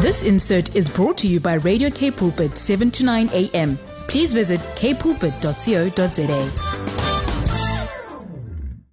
[0.00, 3.78] This insert is brought to you by Radio K Pulpit 7 to 9 a.m.
[4.08, 6.78] Please visit kpulpit.co.za.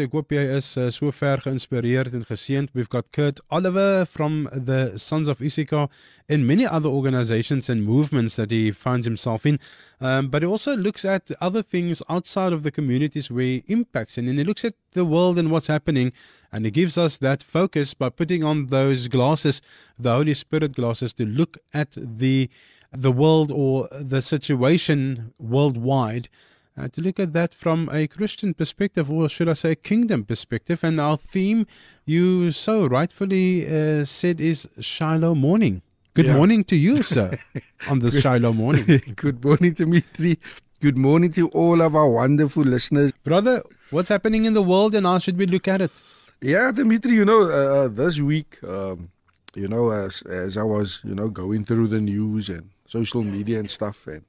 [0.00, 2.70] Ek hoop jy is uh, so ver geïnspireerd en geseënd.
[2.72, 5.88] We've got Kurt Oliver from the Sons of Issachar
[6.28, 9.58] and many other organizations and movements that he finds himself in.
[10.00, 14.16] Um, but he also looks at other things outside of the communities where he impacts
[14.16, 16.12] and he looks at the world and what's happening.
[16.52, 19.62] And he gives us that focus by putting on those glasses,
[19.98, 22.50] the Holy Spirit glasses, to look at the
[22.92, 26.28] the world or the situation worldwide
[26.76, 30.24] uh, to look at that from a Christian perspective, or should I say, a kingdom
[30.24, 30.82] perspective.
[30.82, 31.66] And our theme,
[32.06, 35.82] you so rightfully uh, said, is Shiloh morning.
[36.14, 36.36] Good Yeah.
[36.36, 37.38] morning to you, sir,
[37.88, 39.02] on this Shiloh morning.
[39.16, 40.38] Good morning, Dimitri.
[40.80, 43.12] Good morning to all of our wonderful listeners.
[43.22, 46.02] Brother, what's happening in the world and how should we look at it?
[46.42, 49.10] Yeah, Dimitri, you know, uh, uh, this week, um,
[49.54, 53.58] you know, as as I was, you know, going through the news and social media
[53.58, 54.24] and stuff, and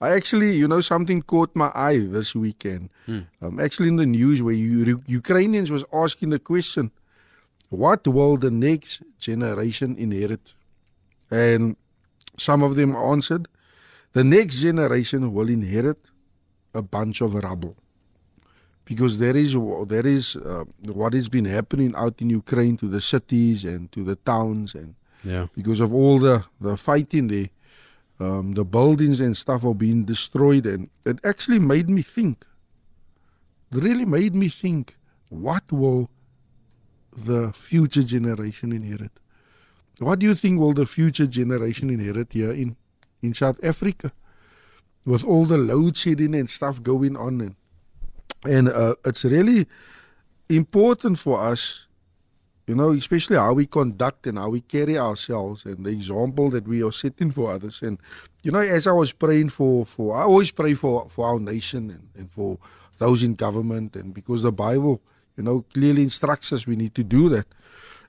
[0.00, 2.90] I actually, you know, something caught my eye this weekend.
[3.42, 6.92] Um, actually, in the news where you, Ukrainians was asking the question,
[7.68, 10.54] "What will the next generation inherit?"
[11.32, 11.74] And
[12.38, 13.48] some of them answered,
[14.12, 15.98] "The next generation will inherit
[16.72, 17.74] a bunch of rubble."
[18.86, 19.52] Because there is
[19.94, 20.64] there is uh,
[21.00, 24.90] what has been happening out in Ukraine to the cities and to the towns and
[25.32, 25.46] Yeah.
[25.58, 27.50] because of all the the fighting there
[28.26, 32.36] um, the buildings and stuff are being destroyed and it actually made me think
[33.72, 34.84] it really made me think
[35.46, 36.02] what will
[37.30, 39.14] the future generation inherit
[40.06, 42.68] what do you think will the future generation inherit here in
[43.26, 44.08] in South Africa
[45.12, 47.54] with all the load shedding and stuff going on and
[48.46, 49.66] and uh, it's really
[50.48, 51.86] important for us
[52.66, 56.66] you know especially how we conduct and how we carry ourselves and the example that
[56.66, 57.80] we are setting for others.
[57.82, 57.98] And
[58.42, 61.90] you know as i was praying for for i always pray for for our nation
[61.90, 62.58] and, and for
[62.98, 65.00] those in government and because the bible
[65.36, 67.46] you know clearly instructs us we need to do that.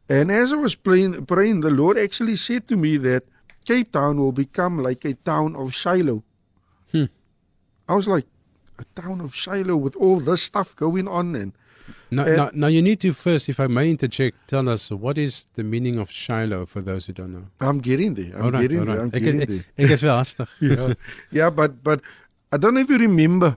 [0.10, 3.24] And as i was praying praying the lord actually said to me that
[3.66, 6.24] cape town will become like a town of shiloh.
[7.90, 8.26] I was like
[8.80, 11.54] a town of shiloh with all this stuff going on and
[12.12, 15.18] Now, Uh, now, now, you need to first, if I may interject, tell us what
[15.18, 17.46] is the meaning of Shiloh for those who don't know.
[17.68, 19.12] i'm getting there i'm Alright, getting there i'm.
[19.16, 20.48] Ek getting there ek is wel hastig.
[20.60, 20.94] yeah,
[21.32, 22.00] yeah, but but
[22.52, 23.50] I don't know if you remember,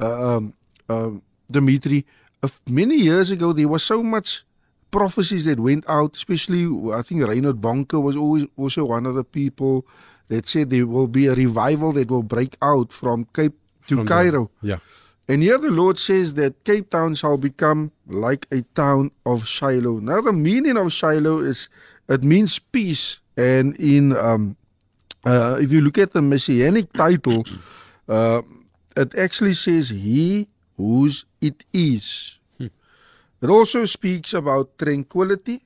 [0.00, 0.52] uh, um,
[0.88, 2.04] um, Dimitri.
[2.42, 4.44] Uh, many years ago, there was so much
[4.90, 6.16] prophecies that went out.
[6.16, 9.84] Especially, I think Reinhard Bonnke was always also one of the people
[10.28, 13.56] that said there will be a revival that will break out from Cape
[13.88, 14.50] to the- Cairo.
[14.62, 14.78] Yeah.
[15.28, 20.00] And here the Lord says that Cape Town shall become like a town of Shiloh.
[20.00, 21.68] Now the meaning of Shiloh is
[22.08, 23.20] it means peace.
[23.36, 24.56] And in um,
[25.24, 27.44] uh, if you look at the messianic title,
[28.08, 28.40] uh,
[28.96, 30.48] it actually says he
[30.80, 32.38] whose it is.
[33.38, 35.62] It also speaks about tranquility,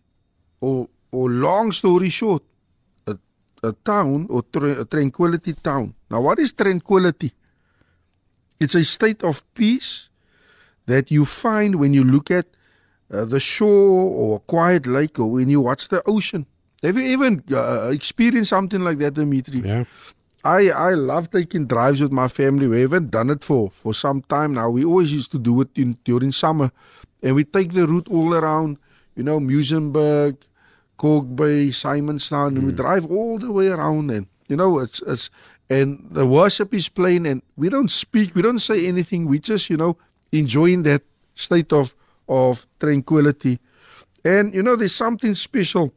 [0.61, 2.43] or or long story short,
[3.09, 3.17] a,
[3.65, 5.95] a town or tra- a tranquility town.
[6.11, 7.33] Now, what is tranquility?
[8.63, 10.09] It's a state of peace
[10.87, 12.47] that you find when you look at
[13.13, 16.47] uh, the shore or a quiet lake or when you watch the ocean.
[16.83, 19.61] Have you even uh, experienced something like that, Dimitri?
[19.61, 19.85] Yeah.
[20.45, 22.67] I I love taking drives with my family.
[22.67, 24.71] We haven't done it for for some time now.
[24.71, 26.73] We always used to do it in during summer,
[27.23, 28.79] and we take the route all around.
[29.15, 30.37] You know, Muizenberg,
[30.99, 34.11] Kalk Bay, Simonstown, and we drive all the way around.
[34.11, 35.31] And you know, it's it's
[35.73, 39.27] and the worship is playing, and we don't speak, we don't say anything.
[39.27, 39.97] We just you know
[40.31, 41.03] enjoying that
[41.35, 41.95] state of
[42.29, 43.59] of tranquility.
[44.25, 45.93] And you know, there's something special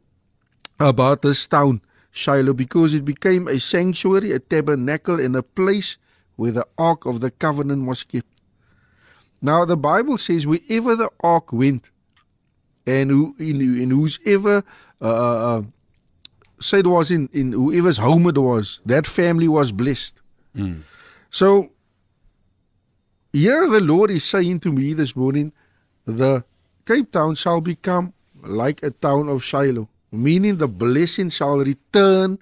[0.80, 5.96] about this town, Shiloh, because it became a sanctuary, a tabernacle, and a place
[6.36, 8.26] where the Ark of the Covenant was kept.
[9.40, 11.84] Now, the Bible says wherever the Ark went,
[12.86, 14.64] and who in, in whosoever
[15.00, 15.62] uh, uh,
[16.60, 20.16] say it was in, in whoever's home it was, that family was blessed.
[20.54, 20.80] Hmm.
[21.30, 21.70] So
[23.32, 25.52] here the Lord is saying to me this morning,
[26.06, 26.44] the
[26.86, 28.12] Cape Town shall become
[28.42, 32.38] like a town of Shiloh, meaning the blessing shall return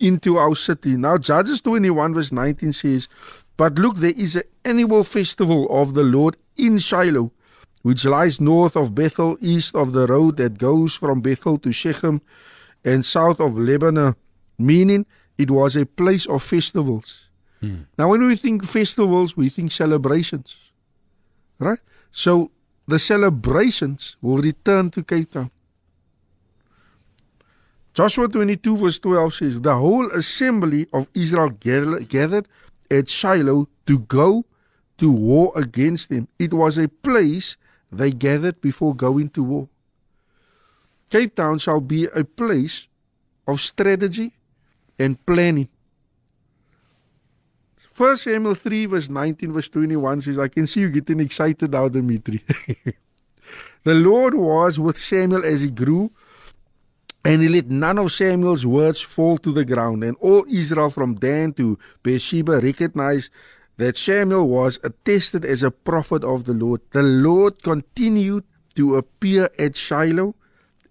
[0.00, 0.96] into our city.
[0.96, 3.08] Now, Judges 21, verse 19 says,
[3.56, 7.32] But look, there is an annual festival of the Lord in Shiloh,
[7.82, 12.20] which lies north of Bethel, east of the road that goes from Bethel to Shechem,
[12.84, 14.14] and south of Lebanon,
[14.58, 15.06] meaning
[15.38, 17.24] it was a place of festivals.
[17.60, 17.82] Hmm.
[17.98, 20.56] Now, when we think festivals, we think celebrations,
[21.58, 21.78] right?
[22.10, 22.50] So
[22.86, 25.50] the celebrations will return to Cape Town.
[27.94, 32.46] Joshua 22 verse 12 says, The whole assembly of Israel gathered
[32.90, 34.44] at Shiloh to go
[34.98, 36.28] to war against them.
[36.38, 37.56] It was a place
[37.90, 39.68] they gathered before going to war.
[41.10, 42.88] Cape Town shall be a place
[43.46, 44.32] of strategy
[44.98, 45.68] and planning.
[47.96, 51.88] 1 Samuel 3 verse 19 verse 21 says, I can see you getting excited now,
[51.88, 52.44] Dimitri.
[53.84, 56.10] the Lord was with Samuel as he grew,
[57.24, 60.04] and he let none of Samuel's words fall to the ground.
[60.04, 63.30] And all Israel from Dan to Beersheba recognized
[63.78, 66.82] that Samuel was attested as a prophet of the Lord.
[66.92, 68.44] The Lord continued
[68.74, 70.34] to appear at Shiloh,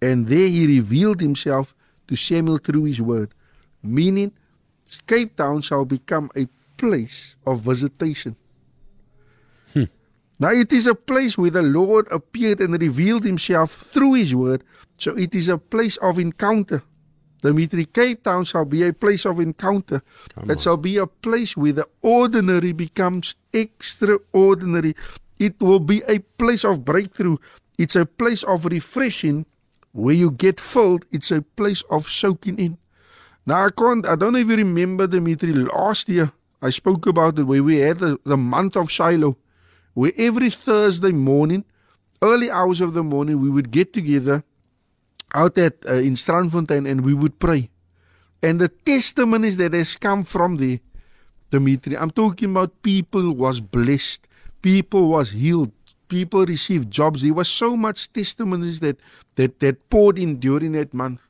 [0.00, 1.74] and there he revealed himself
[2.08, 3.30] to Samuel through his word,
[3.82, 4.32] meaning
[5.06, 6.46] Cape Town shall become a
[6.76, 8.36] place of visitation.
[9.72, 9.84] Hmm.
[10.38, 14.62] Now it is a place where the Lord appeared and revealed himself through his word,
[14.98, 16.82] so it is a place of encounter.
[17.42, 20.02] Dimitri, Cape Town shall be a place of encounter.
[20.34, 20.58] Come it on.
[20.58, 24.96] shall be a place where the ordinary becomes extraordinary.
[25.38, 27.36] It will be a place of breakthrough.
[27.78, 29.44] It's a place of refreshing
[29.96, 31.04] where you get filled.
[31.10, 32.78] It's a place of soaking in.
[33.46, 37.62] Now, I can't, I don't even remember, Dimitri, last year I spoke about it where
[37.62, 39.36] we had the, the month of Shiloh,
[39.94, 41.64] where every Thursday morning,
[42.20, 44.44] early hours of the morning, we would get together
[45.34, 47.70] out at uh, in Strandfontein and we would pray.
[48.42, 50.80] And the testimonies that has come from there,
[51.50, 54.26] Dimitri, I'm talking about people was blessed,
[54.60, 55.72] people was healed,
[56.08, 57.22] people received jobs.
[57.22, 58.98] There was so much testimonies that
[59.36, 61.20] that that poured in during that month.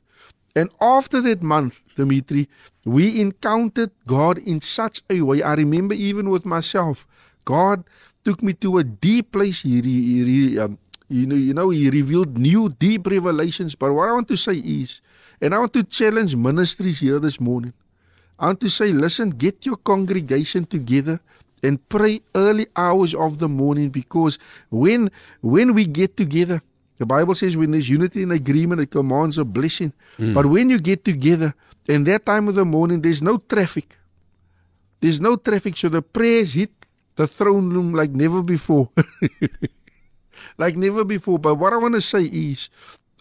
[0.55, 2.49] And after that month, Dimitri,
[2.83, 5.43] we encountered God in such a way.
[5.43, 7.05] I remember even with myself,
[7.45, 7.83] God
[8.25, 9.61] took me to a deep place.
[9.61, 13.75] He, he, he um, you know, you know, he revealed new deep revelations.
[13.75, 14.99] But what I want to say is,
[15.39, 17.73] and I want to challenge ministries here this morning.
[18.39, 21.19] I want to say, listen, get your congregation together
[21.63, 24.37] and pray early hours of the morning because
[24.69, 25.09] when
[25.41, 26.61] when we get together,
[26.97, 29.93] the Bible says when there's unity and agreement, it commands a blessing.
[30.17, 30.33] Mm.
[30.33, 31.53] But when you get together,
[31.87, 33.97] in that time of the morning, there's no traffic.
[34.99, 36.71] There's no traffic, so the prayers hit
[37.15, 38.89] the throne room like never before.
[40.57, 41.39] like never before.
[41.39, 42.69] But what I want to say is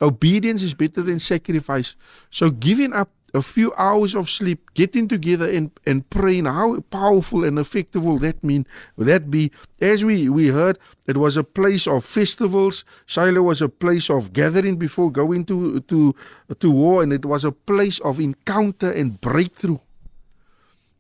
[0.00, 1.94] obedience is better than sacrifice.
[2.30, 7.44] So giving up a few hours of sleep, getting together and, and praying, how powerful
[7.44, 8.66] and effective will that mean?
[8.96, 9.52] Will that be?
[9.80, 12.84] As we, we heard, it was a place of festivals.
[13.04, 16.14] Shiloh was a place of gathering before going to, to,
[16.58, 19.78] to war, and it was a place of encounter and breakthrough.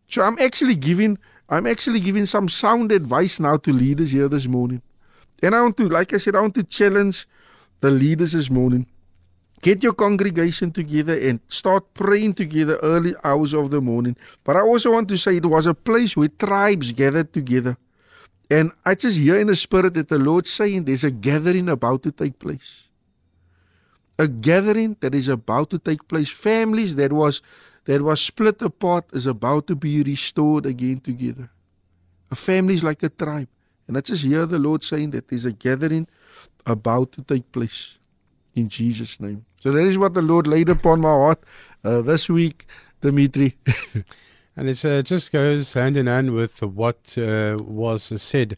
[0.08, 1.18] So I'm actually giving
[1.48, 4.82] I'm actually giving some sound advice now to leaders here this morning.
[5.40, 7.28] And I want to, like I said, I want to challenge
[7.80, 8.86] the leaders this morning.
[9.62, 14.16] Get your congregation together and start praying together early hours of the morning.
[14.44, 17.76] But I also want to say it was a place where tribes gathered together.
[18.50, 22.02] And I just hear in the spirit that the Lord saying there's a gathering about
[22.04, 22.84] to take place.
[24.18, 26.30] A gathering that is about to take place.
[26.30, 27.42] Families that was
[27.86, 31.50] that was split apart is about to be restored again together.
[32.30, 33.48] A family is like a tribe.
[33.86, 36.08] And I just hear the Lord saying that there's a gathering
[36.66, 37.98] about to take place
[38.56, 39.44] in Jesus' name.
[39.60, 41.42] So that is what the Lord laid upon my heart
[41.84, 42.66] uh, this week,
[43.02, 43.56] Dimitri.
[44.56, 48.56] and it uh, just goes hand in hand with what uh, was said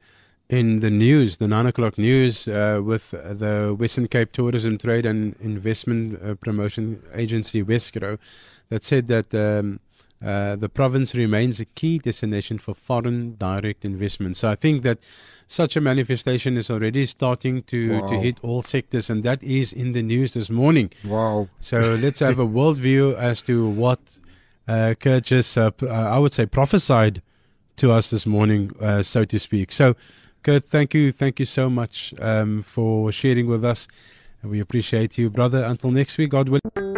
[0.48, 5.36] in the news, the nine o'clock news, uh, with the Western Cape Tourism Trade and
[5.40, 8.18] Investment uh, Promotion Agency, Wesgro,
[8.70, 9.34] that said that.
[9.34, 9.80] Um,
[10.24, 14.36] uh, the province remains a key destination for foreign direct investment.
[14.36, 14.98] So I think that
[15.46, 18.10] such a manifestation is already starting to, wow.
[18.10, 20.90] to hit all sectors, and that is in the news this morning.
[21.04, 21.48] Wow.
[21.60, 24.00] So let's have a worldview as to what
[24.66, 27.22] uh, Kurt just, uh, uh, I would say, prophesied
[27.76, 29.72] to us this morning, uh, so to speak.
[29.72, 29.94] So,
[30.42, 31.12] Kurt, thank you.
[31.12, 33.88] Thank you so much um, for sharing with us.
[34.42, 35.64] We appreciate you, brother.
[35.64, 36.97] Until next week, God willing.